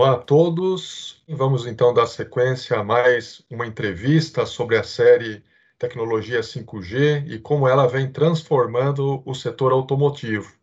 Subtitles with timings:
[0.00, 1.20] Olá a todos.
[1.28, 5.42] Vamos então dar sequência a mais uma entrevista sobre a série
[5.76, 10.54] Tecnologia 5G e como ela vem transformando o setor automotivo.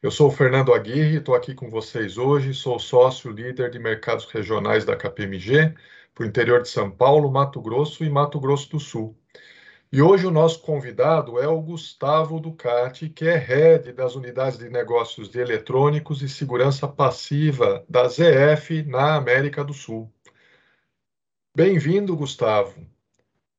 [0.00, 4.26] Eu sou o Fernando Aguirre, estou aqui com vocês hoje, sou sócio líder de mercados
[4.26, 5.74] regionais da KPMG,
[6.14, 9.18] para o interior de São Paulo, Mato Grosso e Mato Grosso do Sul.
[9.90, 14.68] E hoje o nosso convidado é o Gustavo Ducati, que é head das unidades de
[14.68, 20.12] negócios de eletrônicos e segurança passiva da ZF na América do Sul.
[21.56, 22.86] Bem-vindo, Gustavo.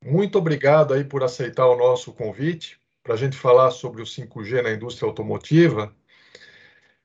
[0.06, 4.62] Muito obrigado aí por aceitar o nosso convite para a gente falar sobre o 5G
[4.62, 5.92] na indústria automotiva.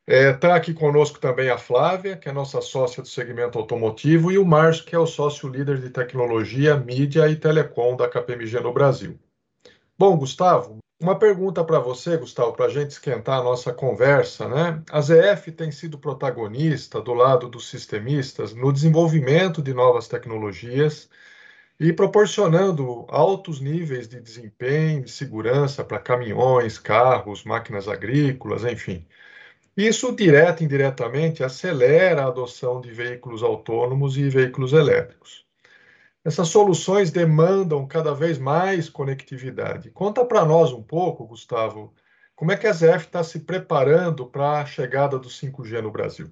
[0.06, 4.30] Está é, tá aqui conosco também a Flávia, que é nossa sócia do segmento automotivo,
[4.30, 8.60] e o Márcio, que é o sócio líder de tecnologia, mídia e telecom da KPMG
[8.60, 9.18] no Brasil.
[9.98, 14.82] Bom, Gustavo, uma pergunta para você, Gustavo, para a gente esquentar a nossa conversa, né?
[14.90, 21.08] A ZF tem sido protagonista do lado dos sistemistas no desenvolvimento de novas tecnologias
[21.80, 29.06] e proporcionando altos níveis de desempenho e segurança para caminhões, carros, máquinas agrícolas, enfim.
[29.76, 35.44] Isso, direto e indiretamente, acelera a adoção de veículos autônomos e veículos elétricos.
[36.24, 39.90] Essas soluções demandam cada vez mais conectividade.
[39.90, 41.92] Conta para nós um pouco, Gustavo,
[42.36, 46.30] como é que a ZF está se preparando para a chegada do 5G no Brasil?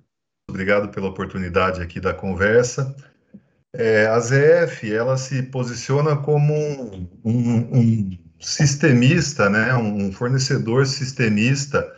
[0.48, 2.94] Obrigado pela oportunidade aqui da conversa.
[3.74, 11.90] É, a ZF ela se posiciona como um, um, um sistemista, né, um fornecedor sistemista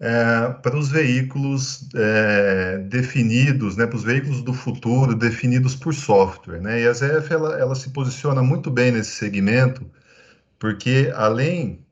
[0.00, 6.60] é, para os veículos é, definidos, né, para os veículos do futuro definidos por software.
[6.60, 6.82] Né?
[6.82, 9.84] E a ZF ela, ela se posiciona muito bem nesse segmento,
[10.58, 11.84] porque além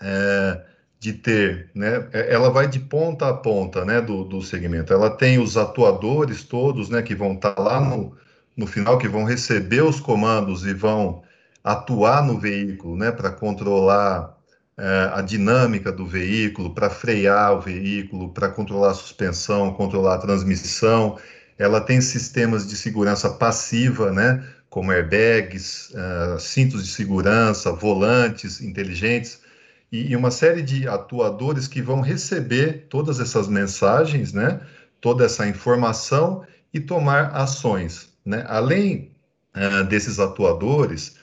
[0.00, 0.62] é,
[0.98, 4.92] de ter, né, é, ela vai de ponta a ponta né, do, do segmento.
[4.92, 8.16] Ela tem os atuadores todos né, que vão estar tá lá no,
[8.56, 11.22] no final, que vão receber os comandos e vão
[11.62, 14.36] atuar no veículo né, para controlar
[14.76, 21.16] a dinâmica do veículo, para frear o veículo, para controlar a suspensão, controlar a transmissão.
[21.56, 29.40] Ela tem sistemas de segurança passiva, né, como airbags, uh, cintos de segurança, volantes inteligentes
[29.92, 34.60] e, e, uma série de atuadores que vão receber todas essas mensagens, né,
[35.00, 38.08] toda essa informação e tomar ações.
[38.26, 38.44] Né?
[38.48, 39.12] Além
[39.54, 41.14] uh, desses atuadores,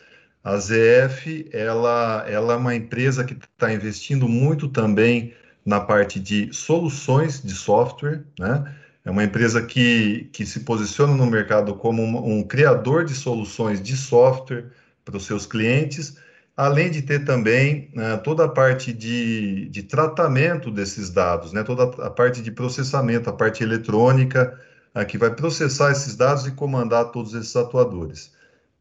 [0.44, 5.34] a ZF, ela, ela é uma empresa que está investindo muito também
[5.66, 8.76] na parte de soluções de software, né?
[9.04, 13.82] É uma empresa que, que se posiciona no mercado como um, um criador de soluções
[13.82, 14.66] de software
[15.04, 16.18] para os seus clientes,
[16.56, 21.64] além de ter também né, toda a parte de, de tratamento desses dados, né?
[21.64, 24.60] toda a parte de processamento, a parte eletrônica,
[24.94, 28.32] a, que vai processar esses dados e comandar todos esses atuadores.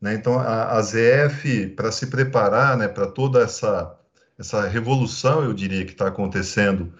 [0.01, 0.15] Né?
[0.15, 3.97] Então, a, a ZF, para se preparar né, para toda essa,
[4.39, 6.93] essa revolução, eu diria, que está acontecendo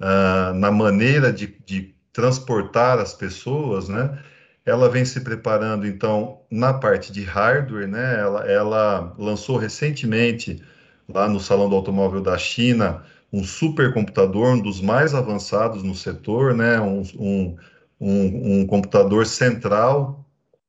[0.00, 4.18] uh, na maneira de, de, transportar as pessoas, né?
[4.64, 8.18] ela vem se preparando, então, na parte de hardware, né?
[8.18, 10.62] ela, ela lançou recentemente,
[11.06, 16.54] lá no Salão do Automóvel da China, um supercomputador, um dos mais avançados no setor,
[16.54, 16.80] né?
[16.80, 17.56] um, um,
[18.00, 20.25] um, um computador central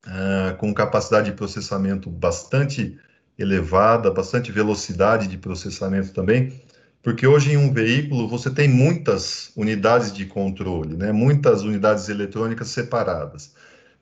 [0.07, 2.97] uh, com capacidade de processamento bastante
[3.38, 6.59] elevada, bastante velocidade de processamento também,
[7.03, 11.12] porque hoje em um veículo você tem muitas unidades de controle, né?
[11.12, 13.53] muitas unidades eletrônicas separadas.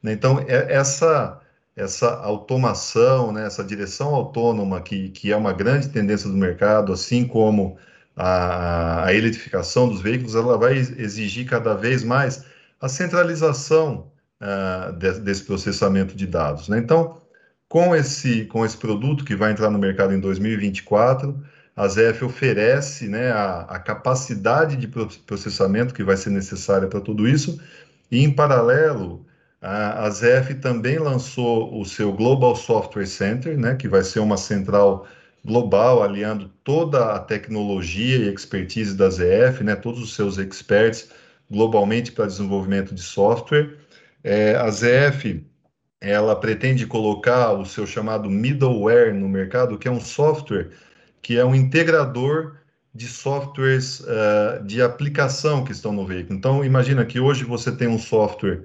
[0.01, 0.13] Né?
[0.13, 1.39] Então, é, essa,
[1.75, 3.45] essa automação, né?
[3.45, 7.77] essa direção autônoma, que, que é uma grande tendência do mercado, assim como
[8.15, 12.45] a, a eletrificação dos veículos, ela vai exigir cada vez mais
[12.79, 14.09] a centralização
[14.45, 16.69] uh, de, desse processamento de dados.
[16.69, 16.77] Né?
[16.77, 17.21] Então,
[17.67, 21.43] com esse, com esse produto que vai entrar no mercado em 2024,
[21.75, 27.27] a ZF oferece né, a, a capacidade de processamento que vai ser necessária para tudo
[27.27, 27.59] isso,
[28.09, 29.25] e em paralelo,
[29.61, 34.37] a, a ZF também lançou o seu Global Software Center, né, que vai ser uma
[34.37, 35.07] central
[35.43, 41.09] global, aliando toda a tecnologia e expertise da ZF, né, todos os seus experts
[41.49, 43.77] globalmente para desenvolvimento de software.
[44.27, 45.45] É, a ZF
[46.01, 50.71] ela pretende colocar o seu chamado middleware no mercado, que é um software
[51.21, 52.55] que é um integrador
[52.93, 56.37] de softwares uh, de aplicação que estão no veículo.
[56.37, 58.63] Então, imagina que hoje você tem um software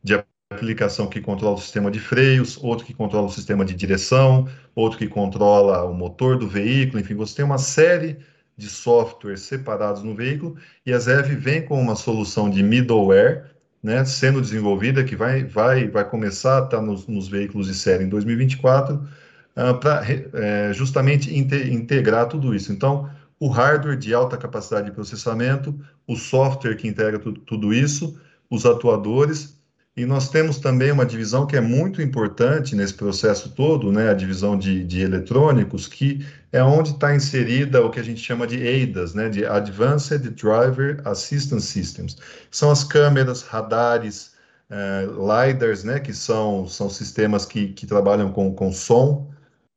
[0.00, 0.22] de
[0.52, 4.96] aplicação que controla o sistema de freios, outro que controla o sistema de direção, outro
[4.96, 8.18] que controla o motor do veículo, enfim, você tem uma série
[8.56, 10.56] de softwares separados no veículo
[10.86, 13.50] e a ZF vem com uma solução de middleware
[13.82, 18.04] né, sendo desenvolvida, que vai, vai, vai começar a estar nos, nos veículos de série
[18.04, 20.02] em 2024, uh, para
[20.34, 22.72] é, justamente integrar tudo isso.
[22.72, 25.74] Então, o hardware de alta capacidade de processamento,
[26.06, 29.59] o software que integra tudo isso, os atuadores,
[29.96, 34.14] e nós temos também uma divisão que é muito importante nesse processo todo, né, a
[34.14, 38.56] divisão de, de eletrônicos, que é onde está inserida o que a gente chama de
[38.56, 42.16] ADAS, né, de Advanced Driver Assistance Systems.
[42.50, 44.32] São as câmeras, radares,
[44.70, 49.28] uh, LiDARs, né, que são, são sistemas que, que trabalham com, com som,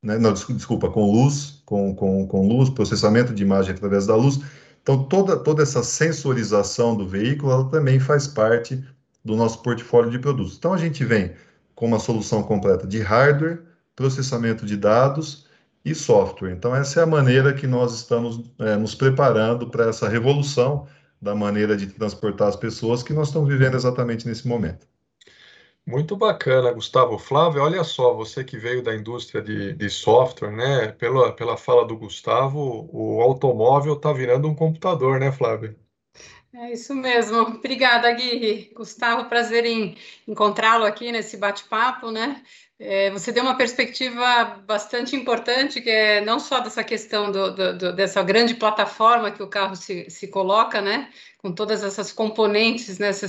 [0.01, 4.39] né, não, desculpa, com luz, com, com, com luz, processamento de imagem através da luz.
[4.83, 8.83] Então, toda, toda essa sensorização do veículo, ela também faz parte
[9.23, 10.57] do nosso portfólio de produtos.
[10.57, 11.33] Então, a gente vem
[11.75, 13.61] com uma solução completa de hardware,
[13.95, 15.47] processamento de dados
[15.85, 16.51] e software.
[16.51, 20.87] Então, essa é a maneira que nós estamos é, nos preparando para essa revolução
[21.21, 24.85] da maneira de transportar as pessoas que nós estamos vivendo exatamente nesse momento.
[25.85, 27.17] Muito bacana, Gustavo.
[27.17, 30.87] Flávio, olha só, você que veio da indústria de, de software, né?
[30.93, 35.75] Pela, pela fala do Gustavo, o automóvel está virando um computador, né, Flávio?
[36.55, 37.39] É isso mesmo.
[37.41, 38.71] Obrigada, Gui.
[38.75, 39.97] Gustavo, prazer em
[40.27, 42.43] encontrá-lo aqui nesse bate-papo, né?
[42.77, 47.77] É, você deu uma perspectiva bastante importante, que é não só dessa questão do, do,
[47.77, 51.09] do, dessa grande plataforma que o carro se, se coloca, né?
[51.39, 53.07] Com todas essas componentes, né?
[53.09, 53.25] essa,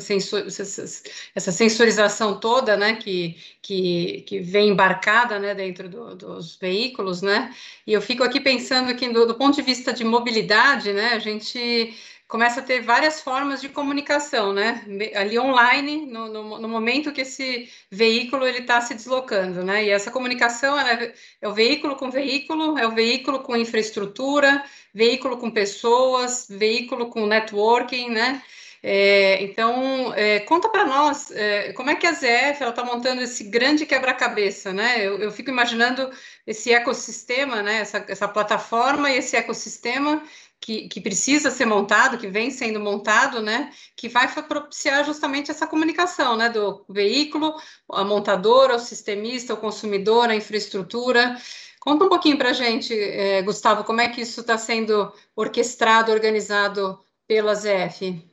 [1.34, 2.96] essa, sensorização toda, né?
[2.96, 5.54] Que, que, que vem embarcada, né?
[5.54, 7.54] Dentro dos veículos, né?
[7.86, 11.14] E eu fico aqui pensando que, do, do ponto de vista de mobilidade, né?
[11.14, 11.94] A gente
[12.34, 14.84] começa a ter várias formas de comunicação, né?
[15.14, 19.84] Ali online, no, no, no momento que esse veículo ele está se deslocando, né?
[19.84, 25.36] E essa comunicação é, é, o veículo com veículo, é o veículo com infraestrutura, veículo
[25.38, 28.42] com pessoas, veículo com networking, né?
[28.86, 33.44] É, então, é, conta para nós é, como é que a ZF está montando esse
[33.44, 35.06] grande quebra-cabeça, né?
[35.06, 36.10] Eu, eu, fico imaginando
[36.46, 37.78] esse ecossistema, né?
[37.78, 40.22] Essa, essa plataforma e esse ecossistema
[40.64, 45.66] que, que, precisa ser montado, que vem sendo montado, né, que vai propiciar justamente essa
[45.66, 47.54] comunicação, né, do veículo,
[47.92, 51.36] a montadora, o sistemista, o consumidor, a infraestrutura.
[51.78, 56.10] Conta um pouquinho para a gente, eh, Gustavo, como é que isso está sendo orquestrado,
[56.10, 58.26] organizado pela ZF?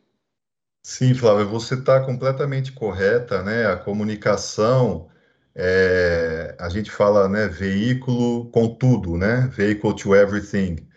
[0.84, 3.66] Sim, Flávia, você está completamente correta, né?
[3.68, 5.10] A comunicação,
[5.54, 9.50] é, a gente fala, né, veículo com tudo, né?
[9.54, 10.90] Vehicle to everything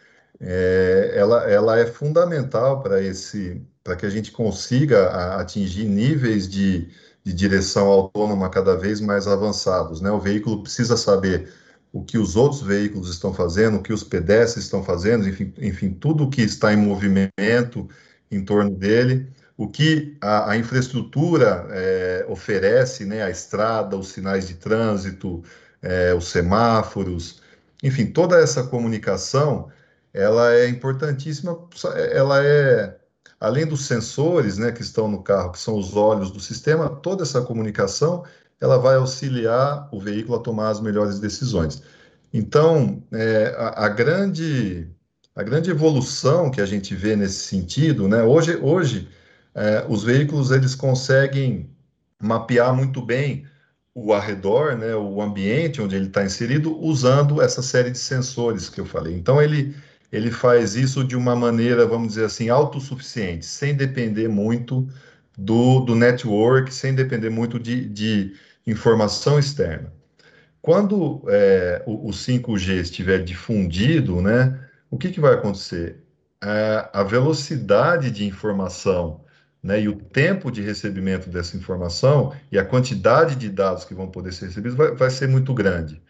[0.47, 6.89] é, ela, ela é fundamental para esse para que a gente consiga atingir níveis de,
[7.23, 10.01] de direção autônoma cada vez mais avançados.
[10.01, 10.11] Né?
[10.11, 11.53] O veículo precisa saber
[11.93, 15.91] o que os outros veículos estão fazendo, o que os pedestres estão fazendo, enfim, enfim
[15.91, 17.87] tudo que está em movimento
[18.31, 23.23] em torno dele, o que a, a infraestrutura é, oferece, né?
[23.23, 25.45] a estrada, os sinais de trânsito,
[25.83, 27.43] é, os semáforos,
[27.83, 29.69] enfim, toda essa comunicação
[30.15, 31.59] ela é importantíssima,
[32.13, 32.97] ela é,
[33.41, 37.25] além dos sensores, né, que estão no carro, que são os olhos do sistema, toda
[37.25, 38.25] essa comunicação,
[38.61, 41.83] ela vai auxiliar o veículo a tomar as melhores decisões.
[42.33, 44.89] Então, é, a, a, grande,
[45.35, 49.09] a grande evolução que a gente vê nesse sentido, né, hoje, hoje
[49.55, 51.71] é, os veículos eles conseguem
[52.23, 53.47] mapear muito bem
[53.95, 58.81] o arredor, né, o ambiente onde ele está inserido, usando essa série de sensores que
[58.81, 59.15] eu falei.
[59.15, 59.75] Então, ele,
[60.15, 64.89] ele faz isso de uma maneira, vamos dizer assim, autossuficiente, sem depender muito
[65.37, 69.93] do, do network, sem depender muito de, de informação externa.
[70.63, 74.57] Quando é, o, o, 5G estiver difundido, né,
[74.89, 76.05] o que, que vai acontecer?
[76.41, 79.25] É, a velocidade de informação
[79.61, 84.09] né, e o tempo de recebimento dessa informação e a quantidade de dados que vão
[84.09, 86.01] poder ser recebidos vai, vai ser muito grande.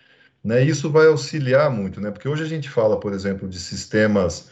[0.44, 0.62] Né?
[0.62, 2.10] Isso vai auxiliar muito, né?
[2.10, 4.50] porque hoje a gente fala, por exemplo, de sistemas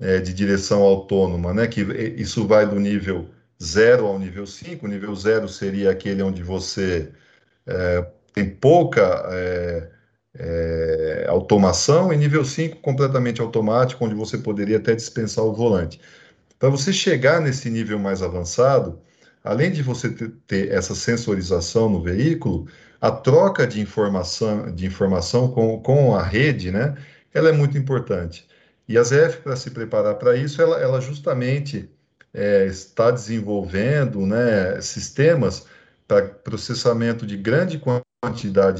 [0.00, 1.66] é, de direção autônoma, né?
[1.66, 1.82] que
[2.16, 3.28] isso vai do nível
[3.62, 4.86] 0 ao nível 5.
[4.86, 7.10] O nível 0 seria aquele onde você
[7.66, 9.90] é, tem pouca é,
[10.38, 16.00] é, automação, e nível 5 completamente automático, onde você poderia até dispensar o volante.
[16.58, 18.98] Para você chegar nesse nível mais avançado,
[19.46, 20.10] além de você
[20.46, 22.66] ter, essa sensorização no veículo,
[23.00, 26.96] a troca de informação, de informação com, com a rede, né,
[27.32, 28.46] ela é muito importante.
[28.88, 31.88] E a ZF, para se preparar para isso, ela, ela justamente
[32.34, 35.66] é, está desenvolvendo né, sistemas
[36.08, 38.04] para processamento de grande quantidade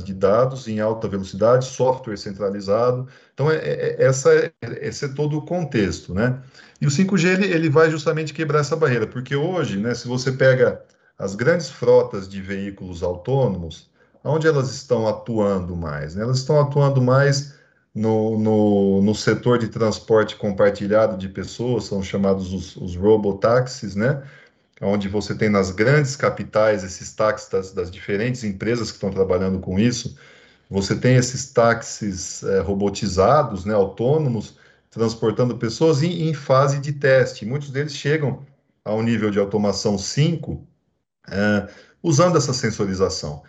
[0.04, 3.06] de dados em alta velocidade, software centralizado.
[3.34, 6.40] Então, é, é, essa é, esse é todo o contexto, né?
[6.80, 10.32] E o 5G, ele, ele vai justamente quebrar essa barreira, porque hoje, né, se você
[10.32, 10.82] pega
[11.18, 13.90] as grandes frotas de veículos autônomos,
[14.22, 16.14] onde elas estão atuando mais?
[16.14, 16.22] Né?
[16.22, 17.54] Elas estão atuando mais
[17.94, 22.94] no, no, no, setor de transporte compartilhado de pessoas, são chamados os, os
[23.94, 24.22] né?
[24.80, 29.59] Onde você tem nas grandes capitais esses táxis das, das diferentes empresas que estão trabalhando
[29.59, 30.16] com isso.
[30.68, 34.59] Você tem esses táxis é, robotizados, né, autônomos,
[34.90, 37.47] transportando pessoas em, em fase de teste.
[37.47, 38.45] Muitos deles chegam
[38.85, 40.66] a um nível de automação 5,
[41.28, 41.68] é,
[42.02, 43.42] usando essa sensorização.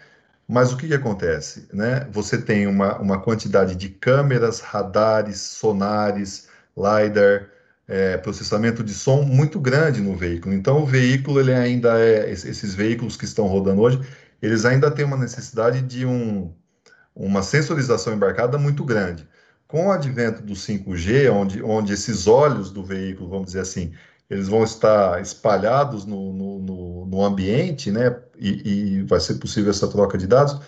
[0.47, 1.67] Mas o que, que acontece?
[1.73, 2.07] Né?
[2.11, 7.49] Você tem uma, uma quantidade de câmeras, radares, sonares, LiDAR,
[7.87, 10.53] é, processamento de som muito grande no veículo.
[10.53, 14.01] Então, o veículo, ele ainda é, esses veículos que estão rodando hoje,
[14.41, 16.53] eles ainda têm uma necessidade de um,
[17.15, 19.27] uma sensorização embarcada muito grande.
[19.67, 23.93] Com o advento do 5G, onde, onde esses olhos do veículo, vamos dizer assim,
[24.29, 28.15] eles vão estar espalhados no, no, no, no ambiente, né?
[28.37, 30.59] E, e, vai ser possível essa troca de dados.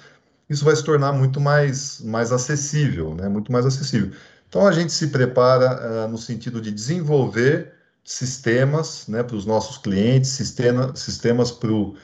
[0.49, 3.27] Isso vai se tornar muito mais, mais acessível, né?
[3.29, 4.11] Muito mais acessível.
[4.49, 7.71] Então a gente se prepara uh, no sentido de desenvolver
[8.03, 11.95] sistemas, né, para os nossos clientes, sistema, sistemas para o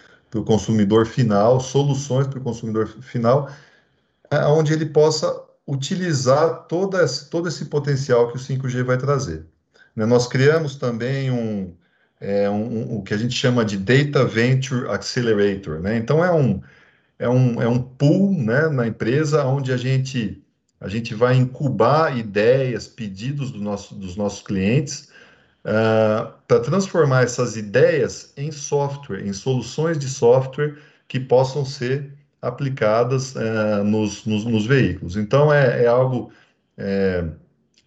[0.46, 3.50] consumidor final, soluções para o consumidor final,
[4.32, 9.46] uh, onde ele possa utilizar toda esse, todo esse potencial que o 5G vai trazer.
[9.96, 10.06] Né?
[10.06, 11.74] Nós criamos também um,
[12.20, 15.80] é, um, um, o que a gente chama de Data Venture Accelerator.
[15.80, 15.98] Né?
[15.98, 16.62] Então, é um,
[17.18, 20.44] é, um, é um pool né, na empresa onde a gente,
[20.80, 25.10] a gente vai incubar ideias, pedidos do nosso, dos nossos clientes,
[25.64, 30.78] uh, ah, para transformar essas ideias em software, em soluções de software
[31.08, 35.16] que possam ser aplicadas uh, nos, nos, nos, veículos.
[35.16, 36.32] Então, é, é algo.
[36.78, 37.24] É,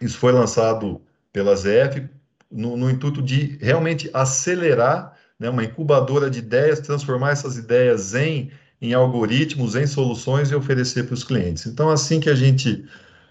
[0.00, 1.00] isso foi lançado
[1.32, 2.08] pela ZF,
[2.50, 8.50] no, no intuito de realmente acelerar né, uma incubadora de ideias, transformar essas ideias em,
[8.80, 11.66] em algoritmos, em soluções e oferecer para os clientes.
[11.66, 12.84] Então, assim que a gente,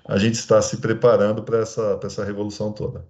[0.06, 3.06] a gente está se preparando para essa, essa revolução toda.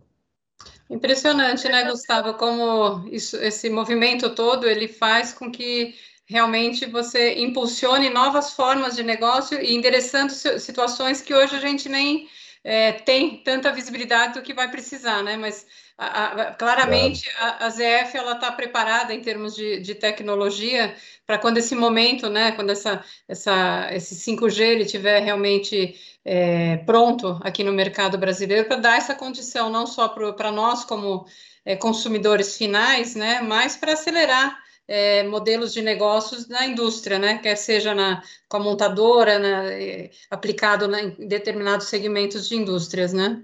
[0.89, 2.35] Impressionante, né, Gustavo?
[2.35, 5.93] Como isso, esse movimento todo ele faz com que
[6.25, 12.27] realmente você impulsione novas formas de negócio e endereçando situações que hoje a gente nem
[12.63, 15.37] é, tem tanta visibilidade do que vai precisar, né?
[15.37, 15.65] Mas
[15.97, 20.95] a, a, claramente a, a, ZF ela está preparada em termos de, de tecnologia
[21.25, 22.51] para quando esse momento, né?
[22.51, 28.77] Quando essa, essa, esse 5G ele tiver realmente é, pronto aqui no mercado brasileiro para
[28.77, 31.25] dar essa condição não só para nós como
[31.65, 33.41] é, consumidores finais, né?
[33.41, 37.37] Mas para acelerar é, modelos de negócios na indústria, né?
[37.39, 43.11] Quer seja na, com a montadora, na, é, aplicado na, em determinados segmentos de indústrias,
[43.11, 43.43] né?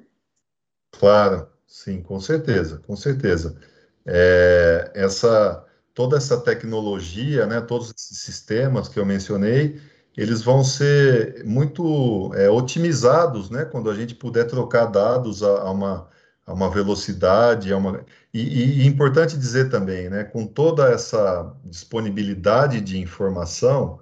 [0.92, 3.58] Claro, sim, com certeza, com certeza.
[4.06, 7.62] É, essa toda essa tecnologia, né?
[7.62, 9.80] Todos esses sistemas que eu mencionei,
[10.18, 13.66] eles vão ser muito é, otimizados, né?
[13.66, 16.10] Quando a gente puder trocar dados a, a uma
[16.46, 18.06] a uma velocidade, a uma...
[18.34, 24.00] E, e, importante dizer também, né, com toda essa disponibilidade de informação,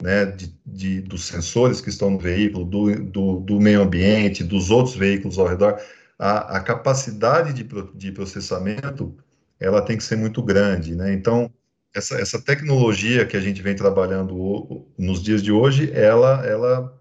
[0.00, 4.70] né, de, de, dos sensores que estão no veículo, do, do, do, meio ambiente, dos
[4.70, 5.80] outros veículos ao redor,
[6.16, 9.16] a, a capacidade de, de processamento,
[9.58, 11.52] ela tem que ser muito grande, né, então,
[11.94, 16.98] essa, essa tecnologia que a gente vem trabalhando nos dias de hoje, ela, ela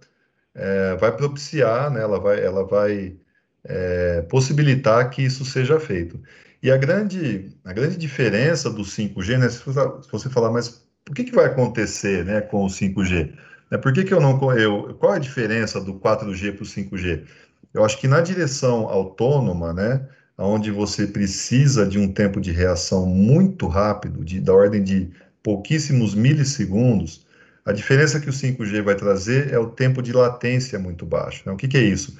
[0.56, 3.16] é, vai propiciar, né, ela vai, ela vai
[3.64, 6.20] é, possibilitar que isso seja feito.
[6.62, 9.64] E a grande, a grande diferença do 5G, né, se
[10.12, 13.34] você falar, mas o que, que vai acontecer né, com o 5G?
[13.72, 14.40] Né, por que, que eu não.
[14.58, 17.26] Eu, qual é a diferença do 4G para o 5G?
[17.74, 23.06] Eu acho que na direção autônoma, né, onde você precisa de um tempo de reação
[23.06, 25.10] muito rápido, de, da ordem de
[25.42, 27.26] pouquíssimos milissegundos,
[27.66, 31.44] a diferença que o 5G vai trazer é o tempo de latência muito baixo.
[31.46, 31.52] Né?
[31.52, 32.18] O que, que é isso?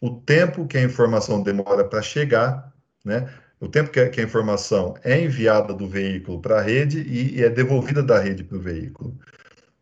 [0.00, 2.72] o tempo que a informação demora para chegar,
[3.04, 3.26] né?
[3.64, 7.48] O tempo que a, informação é enviada do veículo para a rede e, e, é
[7.48, 9.16] devolvida da rede para o veículo.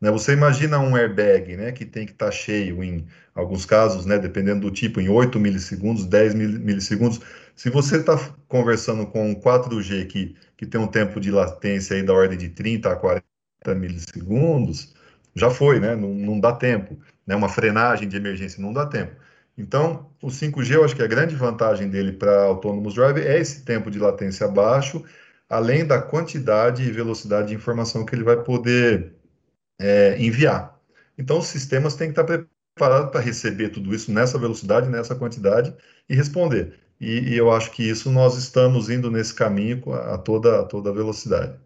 [0.00, 0.10] Né?
[0.10, 4.18] Você imagina um airbag né, que tem que estar tá cheio em alguns casos, né,
[4.18, 7.20] dependendo do tipo, em 8 milissegundos, 10 milissegundos.
[7.56, 12.02] Se você está conversando com um 4G que, que tem um tempo de latência aí
[12.02, 13.24] da ordem de 30 a 40
[13.76, 14.94] milissegundos,
[15.34, 15.96] já foi, né?
[15.96, 16.98] Não, não dá tempo.
[17.26, 17.34] Né?
[17.34, 19.16] Uma frenagem de emergência não dá tempo.
[19.62, 23.64] Então, o 5G, eu acho que a grande vantagem dele para autônomos drive é esse
[23.64, 25.04] tempo de latência baixo,
[25.48, 29.14] além da quantidade e velocidade de informação que ele vai poder
[29.80, 30.76] é, enviar.
[31.16, 35.72] Então, os sistemas têm que estar preparados para receber tudo isso nessa velocidade, nessa quantidade
[36.08, 36.80] e responder.
[37.00, 40.92] E, e, eu acho que isso nós estamos indo nesse caminho a toda, a toda
[40.92, 41.56] velocidade.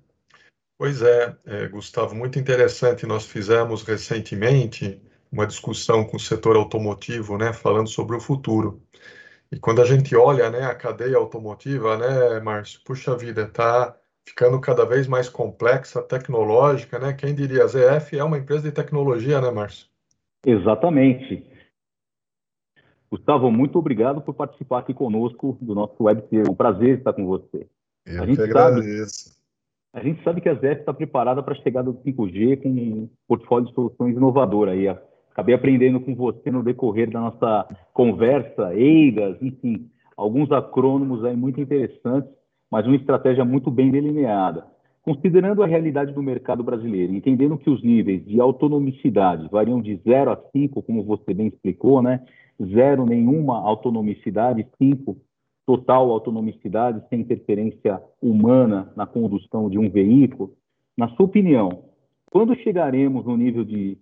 [0.79, 3.07] Pois é, é, Gustavo, muito interessante.
[3.07, 8.83] Nós fizemos recentemente uma discussão com o setor automotivo, né, falando sobre o futuro.
[9.51, 14.61] E quando a gente olha, né, a cadeia automotiva, né, Márcio, puxa vida, está ficando
[14.61, 17.13] cada vez mais complexa, tecnológica, né?
[17.13, 19.87] Quem diria, a ZF é uma empresa de tecnologia, né, Márcio?
[20.45, 21.45] Exatamente.
[23.09, 26.43] Gustavo, muito obrigado por participar aqui conosco do nosso webcam.
[26.45, 27.69] É um prazer estar com você.
[28.05, 29.31] Eu a gente que agradeço.
[29.31, 29.37] Sabe,
[29.93, 33.09] a gente sabe que a ZF está preparada para a chegada do 5G com um
[33.29, 34.89] portfólio de soluções inovador aí.
[35.37, 41.61] Acabei aprendendo com você no decorrer da nossa conversa, EIGAS, enfim, alguns acrônimos aí muito
[41.61, 42.31] interessantes,
[42.71, 44.67] mas uma estratégia muito bem delineada.
[45.03, 50.31] Considerando a realidade do mercado brasileiro, entendendo que os níveis de autonomicidade variam de 0
[50.31, 52.25] a 5, como você bem explicou, né?
[52.73, 55.19] Zero nenhuma autonomicidade, 5
[55.67, 60.55] total autonomicidade sem interferência humana na condução de um veículo.
[60.97, 61.83] Na sua opinião,
[62.31, 63.99] quando chegaremos no nível de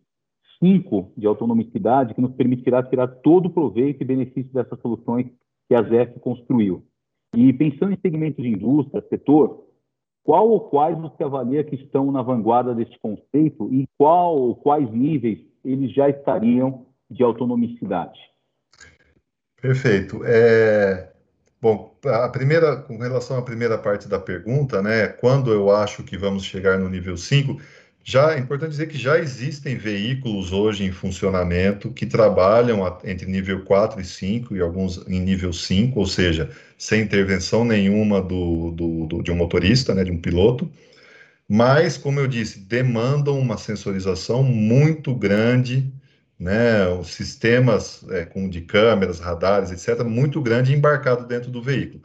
[0.59, 5.27] 5 de autonomicidade que nos permitirá tirar todo o proveito e benefício dessas soluções
[5.69, 6.85] que a ZF construiu.
[7.35, 9.65] E pensando em segmentos de indústria, setor,
[10.23, 14.91] qual ou quais você avalia que estão na vanguarda deste conceito e qual ou quais
[14.91, 18.19] níveis eles já estariam de autonomicidade?
[19.61, 20.21] Perfeito.
[20.25, 21.11] É...
[21.61, 26.19] Bom, a primeira, com relação à primeira parte da pergunta, né, quando eu acho que
[26.19, 27.59] vamos chegar no nível 5,
[28.07, 33.65] já é importante dizer que já existem veículos hoje em funcionamento que trabalham entre nível
[33.65, 39.07] 4 e 5 e alguns em nível 5, ou seja, sem intervenção nenhuma do, do,
[39.07, 40.71] do, de um motorista, né, de um piloto,
[41.49, 45.91] mas, como eu disse, demandam uma sensorização muito grande,
[46.39, 52.03] né, os sistemas é, com, de câmeras, radares, etc., muito grande embarcado dentro do veículo.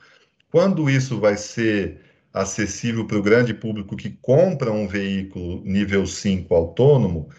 [0.50, 6.54] Quando isso vai ser acessível para o grande público que compra um veículo nível 5
[6.54, 7.30] autônomo,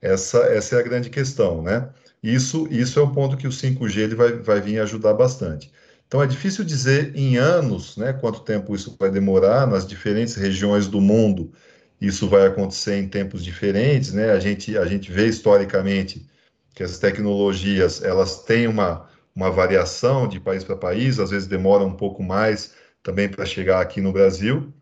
[0.00, 1.90] essa, essa é a grande questão, né?
[2.22, 5.70] Isso, isso é o ponto que o 5G ele vai, vai vir ajudar bastante.
[6.06, 10.88] Então, é difícil dizer em anos né, quanto tempo isso vai demorar nas diferentes regiões
[10.88, 11.52] do mundo.
[12.00, 14.30] Isso vai acontecer em tempos diferentes, né?
[14.30, 16.26] A gente, a gente vê historicamente
[16.74, 21.84] que as tecnologias elas têm uma, uma variação de país para país, às vezes demora
[21.84, 24.72] um pouco mais, também para chegar aqui no Brasil,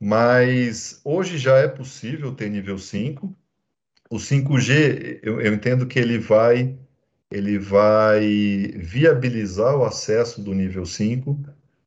[0.00, 3.34] mas hoje já é possível ter nível 5.
[4.10, 6.76] O 5G, eu, eu entendo que ele vai
[7.30, 11.36] ele vai viabilizar o acesso do nível 5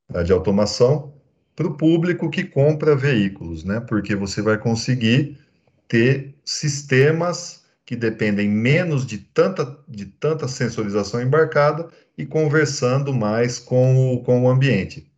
[0.10, 1.14] né, de automação
[1.56, 3.80] para o público que compra veículos, né?
[3.80, 5.38] Porque você vai conseguir
[5.88, 11.88] ter sistemas que dependem menos de tanta, de tanta sensorização embarcada
[12.18, 15.10] e conversando mais com o, com o ambiente.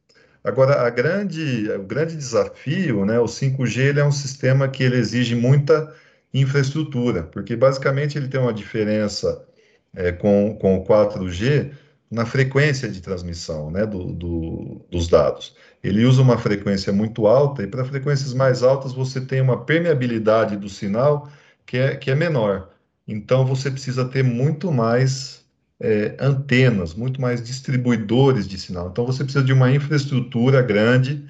[0.43, 5.36] Agora, grande, o grande desafio, né, o 5G ele é um sistema que ele exige
[5.36, 5.93] muita
[6.34, 9.45] infraestrutura, porque basicamente ele tem uma diferença
[9.93, 11.71] é, com, com o 4G
[12.10, 15.56] na frequência de transmissão né, do, do, dos dados.
[15.84, 20.58] Ele usa uma frequência muito alta, e para frequências mais altas você tem uma permeabilidade
[20.58, 21.30] do sinal
[21.65, 22.69] que é, que é menor.
[23.08, 25.38] Então você precisa ter muito mais
[25.79, 28.89] é, antenas, muito mais distribuidores de sinal.
[28.89, 31.25] Então, você precisa de uma infraestrutura grande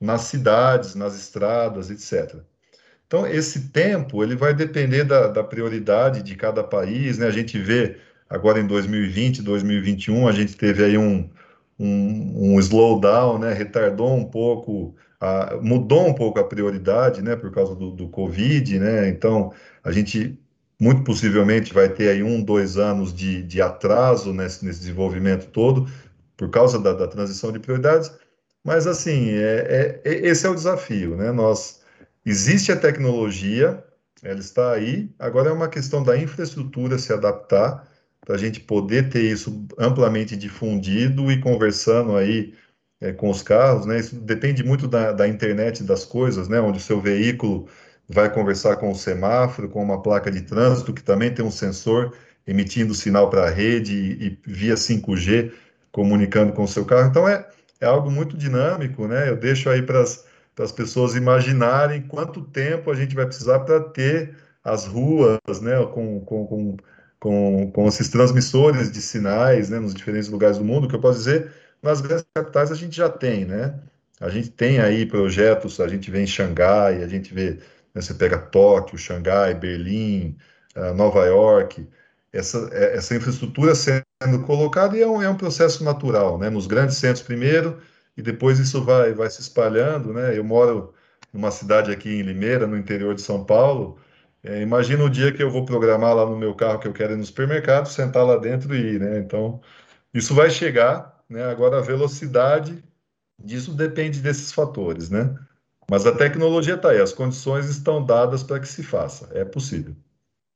[0.00, 2.36] nas cidades, nas estradas, etc.
[3.06, 7.18] Então, esse tempo ele vai depender da, da prioridade de cada país.
[7.18, 7.26] Né?
[7.26, 7.96] A gente vê
[8.28, 11.30] agora em 2020, 2021, a gente teve aí um,
[11.78, 13.52] um, um slowdown, né?
[13.54, 17.36] retardou um pouco, a, mudou um pouco a prioridade né?
[17.36, 18.78] por causa do, do Covid.
[18.78, 19.08] Né?
[19.08, 20.38] Então, a gente
[20.80, 25.88] muito possivelmente vai ter aí um, dois anos de, de atraso nesse, nesse desenvolvimento todo,
[26.36, 28.10] por causa da, da transição de prioridades,
[28.64, 31.30] mas assim, é, é, é, esse é o desafio, né?
[31.30, 31.82] Nós,
[32.24, 33.84] existe a tecnologia,
[34.22, 37.86] ela está aí, agora é uma questão da infraestrutura se adaptar,
[38.24, 42.54] para a gente poder ter isso amplamente difundido e conversando aí
[43.00, 43.98] é, com os carros, né?
[44.00, 46.58] Isso depende muito da, da internet das coisas, né?
[46.58, 47.68] Onde o seu veículo
[48.08, 52.14] vai conversar com o semáforo, com uma placa de trânsito que também tem um sensor
[52.46, 55.52] emitindo sinal para a rede e, e, via 5G
[55.90, 57.08] comunicando com o seu carro.
[57.08, 57.46] Então é,
[57.80, 59.28] é algo muito dinâmico, né?
[59.28, 64.36] Eu deixo aí para as pessoas imaginarem quanto tempo a gente vai precisar para ter
[64.62, 66.76] as ruas, né, com, com, com,
[67.20, 71.18] com, com esses transmissores de sinais, né, nos diferentes lugares do mundo, que eu posso
[71.18, 73.78] dizer, nas grandes capitais a gente já tem, né?
[74.20, 77.58] A gente tem aí projetos, a gente vê em Xangai, a gente vê?
[77.94, 80.36] Você pega Tóquio, Xangai, Berlim,
[80.76, 81.88] uh, Nova York,
[82.32, 86.50] essa, é, essa infraestrutura sendo colocada e é um, é um processo natural, né?
[86.50, 87.80] Nos grandes centros primeiro
[88.16, 90.36] e depois isso vai, vai se espalhando, né?
[90.36, 90.94] Eu moro
[91.32, 93.98] numa cidade aqui em Limeira, no interior de São Paulo,
[94.44, 97.14] é, imagina o dia que eu vou programar lá no meu carro que eu quero
[97.14, 99.18] ir no supermercado, sentar lá dentro e ir, né?
[99.18, 99.60] Então,
[100.12, 101.44] isso vai chegar, né?
[101.44, 102.84] Agora, a velocidade
[103.42, 105.34] disso depende desses fatores, né?
[105.90, 109.94] Mas a tecnologia está aí, as condições estão dadas para que se faça, é possível.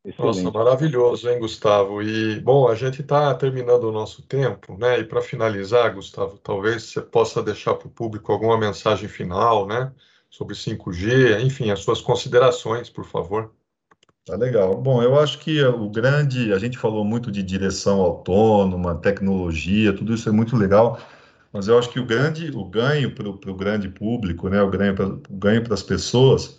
[0.05, 0.43] Excelente.
[0.43, 2.03] Nossa, maravilhoso, hein, Gustavo?
[2.03, 5.01] E, bom, a gente está terminando o nosso tempo, né?
[5.01, 9.93] E para finalizar, Gustavo, talvez você possa deixar para o público alguma mensagem final, né?
[10.31, 13.53] Sobre 5G, enfim, as suas considerações, por favor.
[14.25, 14.77] Tá legal.
[14.77, 20.15] Bom, eu acho que o grande, a gente falou muito de direção autônoma, tecnologia, tudo
[20.15, 21.01] isso é muito legal,
[21.53, 25.65] mas eu acho que o grande, o ganho para o grande público, né, o ganho
[25.65, 26.59] para as pessoas,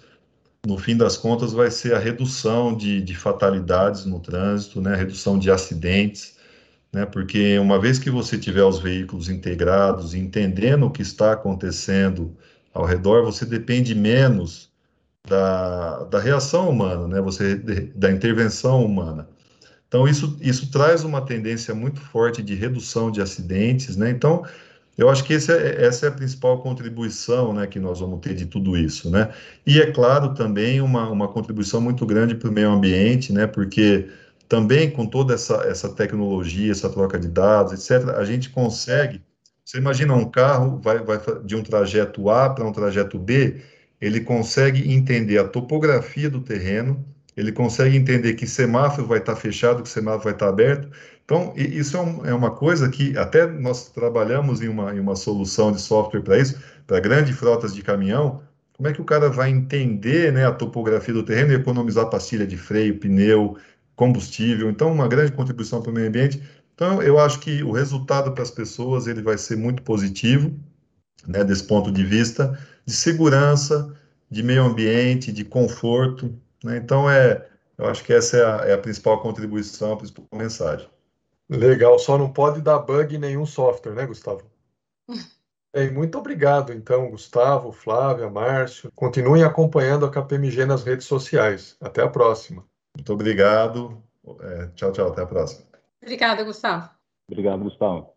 [0.65, 4.97] no fim das contas, vai ser a redução de, de fatalidades no trânsito, né, a
[4.97, 6.37] redução de acidentes,
[6.91, 12.35] né, porque uma vez que você tiver os veículos integrados, entendendo o que está acontecendo
[12.73, 14.69] ao redor, você depende menos
[15.27, 17.21] da, da reação humana, né?
[17.21, 17.55] Você
[17.95, 19.27] da intervenção humana.
[19.87, 24.09] Então isso isso traz uma tendência muito forte de redução de acidentes, né?
[24.09, 24.45] Então
[24.99, 28.45] eu acho que é, essa é a principal contribuição, né, que nós vamos ter de
[28.45, 29.33] tudo isso, né?
[29.65, 33.47] E é claro também uma, uma contribuição muito grande para o meio ambiente, né?
[33.47, 34.09] Porque
[34.49, 39.21] também com toda essa, essa tecnologia, essa troca de dados, etc., a gente consegue.
[39.63, 43.61] Você imagina um carro vai, vai de um trajeto A para um trajeto B,
[44.01, 47.05] ele consegue entender a topografia do terreno,
[47.37, 50.89] ele consegue entender que semáforo vai estar fechado, que semáforo vai estar aberto.
[51.29, 55.71] Então, isso é, é uma coisa que até nós trabalhamos em uma, em uma solução
[55.71, 58.41] de software para isso, para grandes frotas de caminhão.
[58.73, 62.47] Como é que o cara vai entender né, a topografia do terreno e economizar pastilha
[62.47, 63.57] de freio, pneu,
[63.95, 64.71] combustível?
[64.71, 66.41] Então, uma grande contribuição para o meio ambiente.
[66.73, 70.51] Então, eu acho que o resultado para as pessoas ele vai ser muito positivo,
[71.27, 73.95] né, desse ponto de vista de segurança,
[74.31, 76.33] de meio ambiente, de conforto.
[76.63, 76.77] Né?
[76.77, 80.89] Então, é, eu acho que essa é a, é a, principal contribuição, a principal mensagem.
[81.49, 84.43] Legal, só não pode dar bug em nenhum software, né, Gustavo?
[85.73, 88.91] Bem, muito obrigado, então, Gustavo, Flávia, Márcio.
[88.95, 91.77] Continuem acompanhando a KPMG nas redes sociais.
[91.79, 92.65] Até a próxima.
[92.95, 94.03] Muito obrigado.
[94.41, 95.09] É, tchau, tchau.
[95.09, 95.67] Até a próxima.
[96.01, 96.89] Obrigada, Gustavo.
[97.29, 98.13] Obrigado, Gustavo.